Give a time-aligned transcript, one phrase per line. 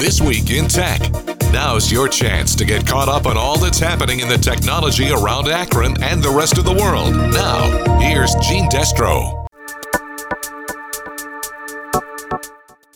[0.00, 0.98] This Week in Tech.
[1.52, 5.46] Now's your chance to get caught up on all that's happening in the technology around
[5.48, 7.14] Akron and the rest of the world.
[7.14, 9.39] Now, here's Gene Destro.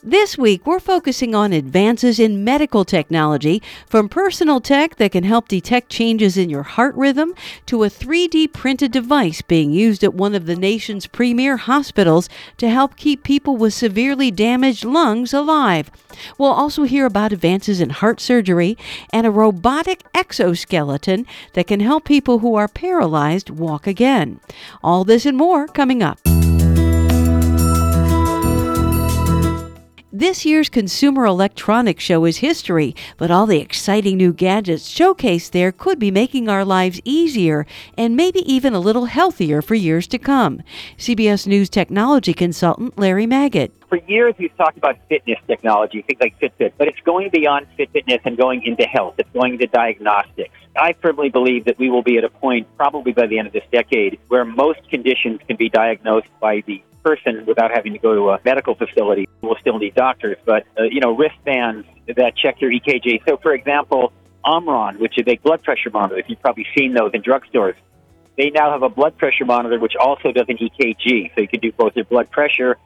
[0.06, 5.48] This week, we're focusing on advances in medical technology, from personal tech that can help
[5.48, 7.34] detect changes in your heart rhythm
[7.64, 12.28] to a 3D printed device being used at one of the nation's premier hospitals
[12.58, 15.90] to help keep people with severely damaged lungs alive.
[16.36, 18.76] We'll also hear about advances in heart surgery
[19.10, 24.40] and a robotic exoskeleton that can help people who are paralyzed walk again.
[24.82, 26.18] All this and more coming up.
[30.16, 35.72] This year's Consumer Electronics Show is history, but all the exciting new gadgets showcased there
[35.72, 37.66] could be making our lives easier
[37.98, 40.62] and maybe even a little healthier for years to come.
[40.96, 43.72] CBS News technology consultant Larry Magid.
[43.88, 48.20] For years, we've talked about fitness technology, things like Fitbit, but it's going beyond fitness
[48.24, 49.14] and going into health.
[49.18, 50.54] It's going into diagnostics.
[50.76, 53.52] I firmly believe that we will be at a point, probably by the end of
[53.52, 58.14] this decade, where most conditions can be diagnosed by the person without having to go
[58.14, 59.28] to a medical facility.
[59.42, 63.22] We'll still need doctors, but uh, you know, wristbands that check your EKG.
[63.28, 64.12] So, for example,
[64.44, 67.74] Omron, which is a blood pressure monitor, if you've probably seen those in drugstores,
[68.36, 71.34] they now have a blood pressure monitor which also does an EKG.
[71.34, 72.76] So you can do both your blood pressure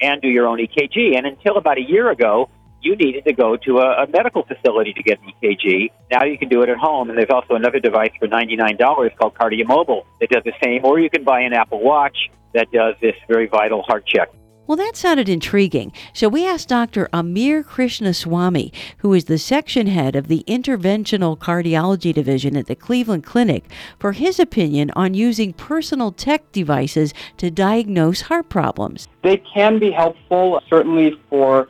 [0.00, 1.16] and do your own EKG.
[1.16, 4.92] And until about a year ago, you needed to go to a, a medical facility
[4.92, 5.90] to get an EKG.
[6.12, 9.34] Now you can do it at home, and there's also another device for $99 called
[9.34, 13.14] KardiaMobile that does the same, or you can buy an Apple Watch that does this
[13.28, 14.28] very vital heart check.
[14.68, 15.94] Well, that sounded intriguing.
[16.12, 17.08] So we asked Dr.
[17.10, 23.24] Amar Krishnaswamy, who is the section head of the Interventional Cardiology Division at the Cleveland
[23.24, 23.64] Clinic,
[23.98, 29.08] for his opinion on using personal tech devices to diagnose heart problems.
[29.22, 31.68] They can be helpful, certainly for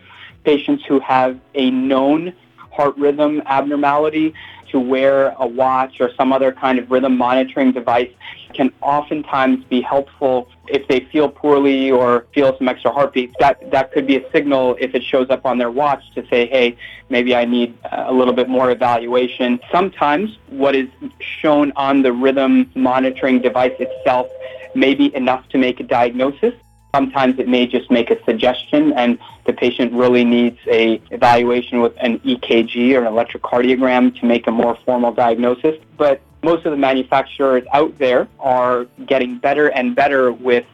[0.49, 2.33] patients who have a known
[2.71, 4.33] heart rhythm abnormality
[4.71, 8.11] to wear a watch or some other kind of rhythm monitoring device
[8.55, 13.35] can oftentimes be helpful if they feel poorly or feel some extra heartbeats.
[13.41, 16.47] That that could be a signal if it shows up on their watch to say,
[16.47, 16.77] "Hey,
[17.11, 20.89] maybe I need a little bit more evaluation." Sometimes what is
[21.21, 24.29] shown on the rhythm monitoring device itself
[24.75, 26.55] may be enough to make a diagnosis.
[26.95, 31.93] Sometimes it may just make a suggestion and the patient really needs a evaluation with
[31.99, 35.77] an EKG or an electrocardiogram to make a more formal diagnosis.
[35.97, 40.65] But most of the manufacturers out there are getting better and better with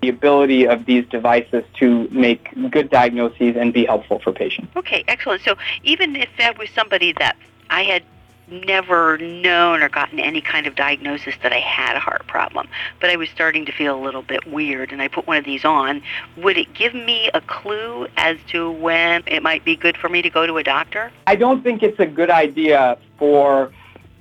[0.00, 4.74] the ability of these devices to make good diagnoses and be helpful for patients.
[4.76, 5.42] Okay, excellent.
[5.42, 7.36] So even if that was somebody that
[7.68, 8.02] I had
[8.50, 12.68] never known or gotten any kind of diagnosis that I had a heart problem,
[13.00, 15.44] but I was starting to feel a little bit weird and I put one of
[15.44, 16.02] these on,
[16.36, 20.22] would it give me a clue as to when it might be good for me
[20.22, 21.12] to go to a doctor?
[21.26, 23.72] I don't think it's a good idea for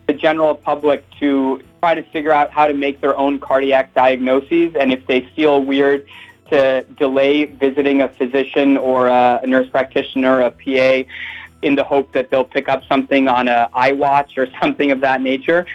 [0.07, 4.75] the general public to try to figure out how to make their own cardiac diagnoses
[4.75, 6.05] and if they feel weird
[6.49, 11.09] to delay visiting a physician or a nurse practitioner, a PA
[11.61, 15.21] in the hope that they'll pick up something on a iWatch or something of that
[15.21, 15.65] nature.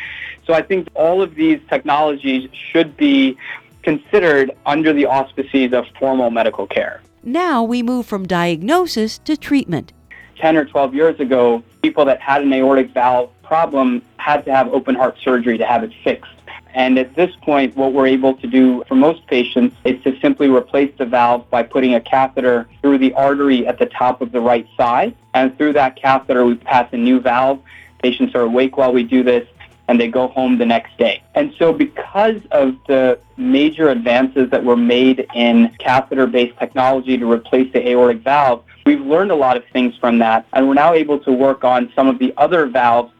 [0.47, 3.37] So I think all of these technologies should be
[3.83, 7.01] considered under the auspices of formal medical care.
[7.23, 9.93] Now we move from diagnosis to treatment.
[10.39, 14.69] 10 or 12 years ago, people that had an aortic valve problem had to have
[14.69, 16.33] open heart surgery to have it fixed.
[16.75, 20.49] And at this point, what we're able to do for most patients is to simply
[20.49, 24.41] replace the valve by putting a catheter through the artery at the top of the
[24.41, 25.15] right side.
[25.35, 27.61] And through that catheter, we pass a new valve.
[28.03, 29.49] Patients are awake while we do this,
[29.87, 31.23] and they go home the next day.
[31.37, 37.31] And so, because of the major advances that were made in catheter based technology to
[37.31, 40.47] replace the aortic valve, we've learned a lot of things from that.
[40.53, 43.13] And we're now able to work on some of the other valves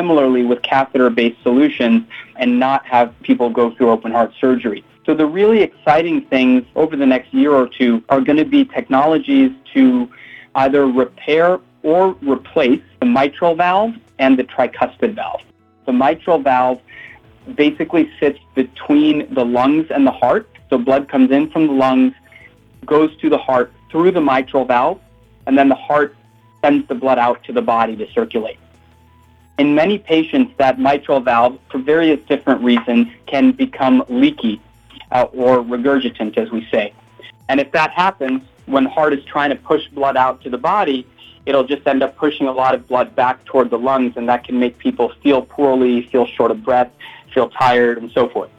[0.00, 2.04] similarly with catheter-based solutions
[2.36, 4.82] and not have people go through open heart surgery.
[5.04, 8.64] So the really exciting things over the next year or two are going to be
[8.64, 10.08] technologies to
[10.54, 15.42] either repair or replace the mitral valve and the tricuspid valve.
[15.84, 16.80] The mitral valve
[17.56, 20.48] basically sits between the lungs and the heart.
[20.70, 22.14] So blood comes in from the lungs,
[22.86, 24.98] goes to the heart through the mitral valve,
[25.46, 26.16] and then the heart
[26.64, 28.58] sends the blood out to the body to circulate.
[29.60, 34.58] In many patients, that mitral valve, for various different reasons, can become leaky
[35.12, 36.94] uh, or regurgitant, as we say.
[37.50, 41.06] And if that happens, when heart is trying to push blood out to the body,
[41.44, 44.44] it'll just end up pushing a lot of blood back toward the lungs, and that
[44.44, 46.90] can make people feel poorly, feel short of breath,
[47.34, 48.50] feel tired, and so forth.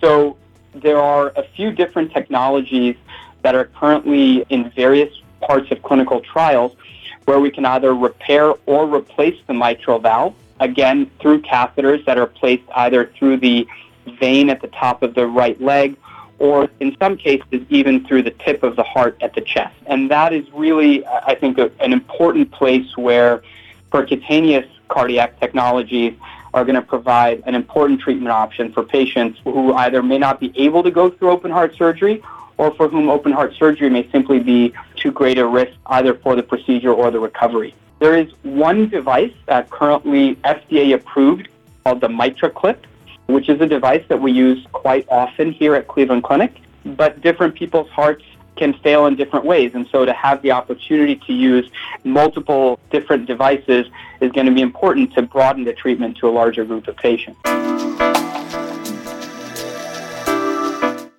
[0.00, 0.38] So
[0.72, 2.96] there are a few different technologies
[3.42, 5.12] that are currently in various
[5.42, 6.74] parts of clinical trials
[7.28, 12.26] where we can either repair or replace the mitral valve, again, through catheters that are
[12.26, 13.68] placed either through the
[14.18, 15.94] vein at the top of the right leg
[16.38, 19.76] or in some cases even through the tip of the heart at the chest.
[19.84, 23.42] And that is really, I think, a, an important place where
[23.92, 26.14] percutaneous cardiac technologies
[26.54, 30.50] are going to provide an important treatment option for patients who either may not be
[30.56, 32.22] able to go through open heart surgery
[32.58, 36.36] or for whom open heart surgery may simply be too great a risk either for
[36.36, 37.74] the procedure or the recovery.
[38.00, 41.48] There is one device that currently FDA approved
[41.84, 42.78] called the MitraClip,
[43.26, 47.54] which is a device that we use quite often here at Cleveland Clinic, but different
[47.54, 48.24] people's hearts
[48.56, 49.72] can fail in different ways.
[49.74, 51.70] And so to have the opportunity to use
[52.04, 53.86] multiple different devices
[54.20, 57.38] is going to be important to broaden the treatment to a larger group of patients.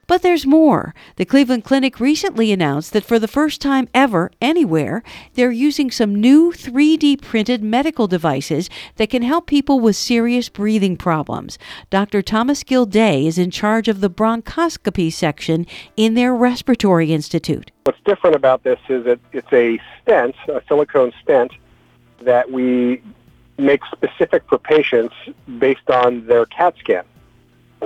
[0.10, 0.96] But there's more.
[1.18, 5.04] The Cleveland Clinic recently announced that for the first time ever, anywhere,
[5.36, 10.98] they're using some new 3D printed medical devices that can help people with serious breathing
[10.98, 11.60] problems.
[11.92, 12.24] Dr.
[12.24, 17.70] Thomas Gildea is in charge of the bronchoscopy section in their respiratory institute.
[17.84, 21.52] What's different about this is that it's a stent, a silicone stent,
[22.22, 23.04] that we
[23.60, 25.14] make specific for patients
[25.60, 27.04] based on their CAT scan.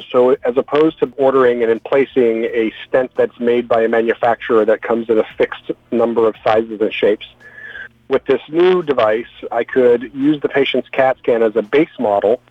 [0.10, 4.81] So as opposed to ordering and placing a stent that's made by a manufacturer that
[4.81, 7.28] comes in a fixed number of sizes and shapes,
[8.07, 12.42] with this new device, I could use the patient's CAT scan as a base model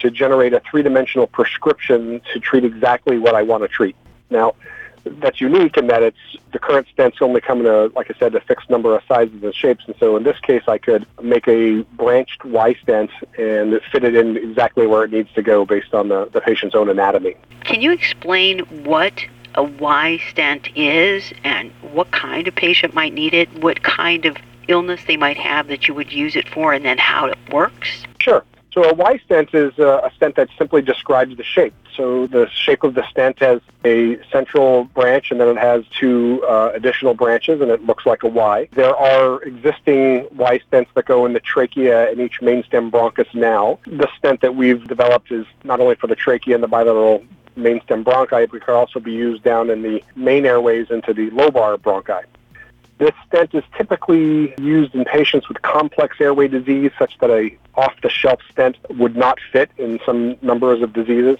[0.00, 3.96] to generate a three-dimensional prescription to treat exactly what I want to treat.
[4.30, 4.54] Now,
[5.04, 6.18] that's unique in that it's
[6.52, 9.42] the current stents only come in a, like I said, a fixed number of sizes
[9.42, 9.84] and shapes.
[9.86, 14.14] And so in this case, I could make a branched Y stent and fit it
[14.14, 17.36] in exactly where it needs to go based on the, the patient's own anatomy.
[17.64, 19.24] Can you explain what
[19.54, 24.36] a Y stent is and what kind of patient might need it, what kind of
[24.68, 28.04] illness they might have that you would use it for, and then how it works?
[28.18, 28.44] Sure.
[28.74, 31.74] So a Y stent is a stent that simply describes the shape.
[31.96, 36.44] So the shape of the stent has a central branch and then it has two
[36.44, 38.68] uh, additional branches and it looks like a Y.
[38.72, 43.32] There are existing Y stents that go in the trachea and each main stem bronchus
[43.32, 43.78] now.
[43.86, 47.24] The stent that we've developed is not only for the trachea and the bilateral
[47.54, 51.14] main stem bronchi, but it can also be used down in the main airways into
[51.14, 52.24] the lobar bronchi.
[52.98, 58.40] This stent is typically used in patients with complex airway disease, such that a off-the-shelf
[58.50, 61.38] stent would not fit in some numbers of diseases.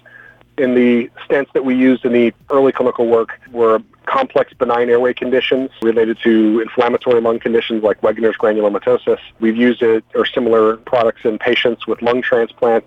[0.58, 5.14] In the stents that we used in the early clinical work were complex benign airway
[5.14, 9.18] conditions related to inflammatory lung conditions like Wegener's granulomatosis.
[9.40, 12.84] We've used it or similar products in patients with lung transplant,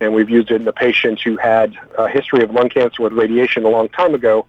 [0.00, 3.12] and we've used it in the patients who had a history of lung cancer with
[3.12, 4.46] radiation a long time ago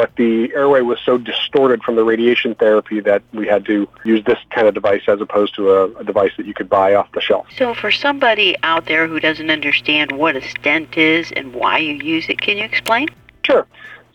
[0.00, 4.24] but the airway was so distorted from the radiation therapy that we had to use
[4.24, 7.12] this kind of device as opposed to a, a, device that you could buy off
[7.12, 7.46] the shelf.
[7.54, 11.96] So, for somebody out there who doesn't understand what a stent is and why you
[11.96, 13.08] use it, can you explain?
[13.44, 13.66] Sure.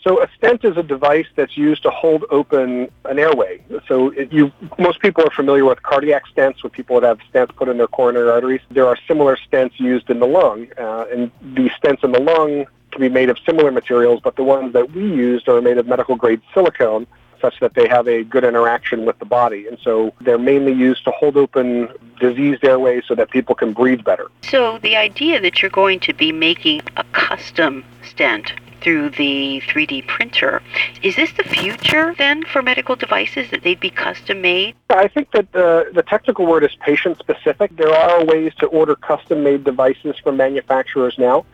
[0.01, 3.63] So a stent is a device that's used to hold open an airway.
[3.87, 7.55] So it, you, most people are familiar with cardiac stents, with people that have stents
[7.55, 8.61] put in their coronary arteries.
[8.69, 12.65] There are similar stents used in the lung, uh, and these stents in the lung
[12.95, 15.85] can be made of similar materials, but the ones that we used are made of
[15.85, 17.05] medical grade silicone
[17.41, 19.67] such that they have a good interaction with the body.
[19.67, 21.89] And so they're mainly used to hold open
[22.19, 24.27] diseased airways so that people can breathe better.
[24.43, 30.07] So the idea that you're going to be making a custom stent through the 3D
[30.07, 30.61] printer.
[31.01, 34.75] Is this the future then for medical devices that they'd be custom made?
[34.89, 37.75] I think that the, the technical word is patient specific.
[37.75, 41.45] There are ways to order custom made devices from manufacturers now.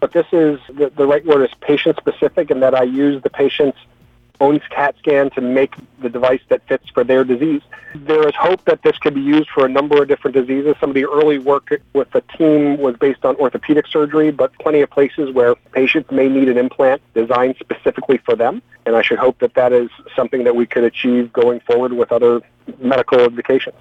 [0.00, 3.30] But this is the, the right word is patient specific, in that I use the
[3.30, 3.78] patient's
[4.40, 7.62] own CAT scan to make the device that fits for their disease.
[7.94, 10.76] There is hope that this could be used for a number of different diseases.
[10.80, 14.80] Some of the early work with the team was based on orthopedic surgery, but plenty
[14.80, 18.62] of places where patients may need an implant designed specifically for them.
[18.86, 22.12] And I should hope that that is something that we could achieve going forward with
[22.12, 22.40] other
[22.78, 23.74] medical indications.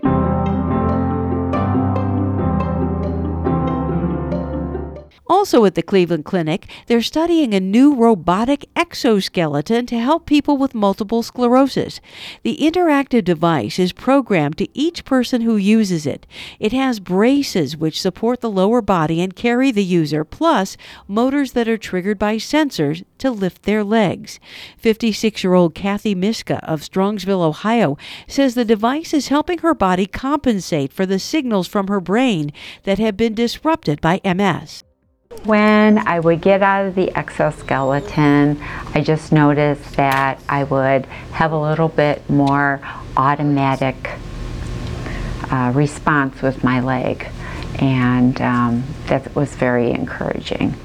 [5.38, 10.74] Also at the Cleveland Clinic, they're studying a new robotic exoskeleton to help people with
[10.74, 12.02] multiple sclerosis.
[12.42, 16.26] The interactive device is programmed to each person who uses it.
[16.60, 20.76] It has braces which support the lower body and carry the user, plus
[21.08, 24.40] motors that are triggered by sensors to lift their legs.
[24.80, 27.96] 56 year old Kathy Miska of Strongsville, Ohio,
[28.28, 32.52] says the device is helping her body compensate for the signals from her brain
[32.86, 34.84] that have been disrupted by MS.
[35.44, 38.62] When I would get out of the exoskeleton,
[38.94, 42.82] I just noticed that I would have a little bit more
[43.16, 44.12] automatic
[45.50, 47.28] uh, response with my leg,
[47.80, 50.76] and um, that was very encouraging.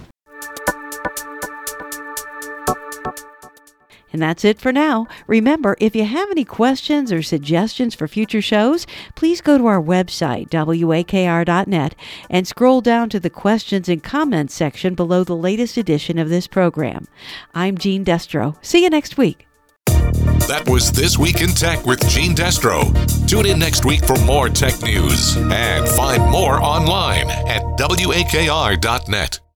[4.12, 5.06] And that's it for now.
[5.26, 9.80] Remember, if you have any questions or suggestions for future shows, please go to our
[9.80, 11.94] website, wakr.net,
[12.30, 16.46] and scroll down to the questions and comments section below the latest edition of this
[16.46, 17.06] program.
[17.54, 18.56] I'm Jean Destro.
[18.62, 19.46] See you next week.
[20.48, 22.92] That was This Week in Tech with Gene Destro.
[23.28, 29.42] Tune in next week for more tech news and find more online at wakr.net.